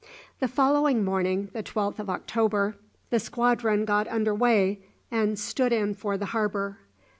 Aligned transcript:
The 0.39 0.47
following 0.47 1.03
morning, 1.05 1.49
the 1.53 1.61
12th 1.61 1.99
of 1.99 2.09
October, 2.09 2.75
the 3.11 3.19
squadron 3.19 3.85
got 3.85 4.07
under 4.07 4.33
weigh 4.33 4.79
and 5.11 5.37
stood 5.37 5.71
in 5.71 5.93
for 5.93 6.17
the 6.17 6.25
harbour. 6.33 6.79